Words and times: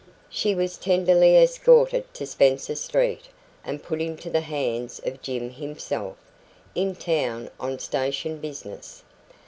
She 0.31 0.55
was 0.55 0.77
tenderly 0.79 1.37
escorted 1.37 2.11
to 2.15 2.25
Spencer 2.25 2.73
Street, 2.73 3.25
and 3.63 3.83
put 3.83 4.01
into 4.01 4.31
the 4.31 4.39
hands 4.41 4.99
of 5.05 5.21
Jim 5.21 5.51
himself, 5.51 6.17
in 6.73 6.95
town 6.95 7.51
on 7.59 7.77
station 7.77 8.39
business. 8.39 9.03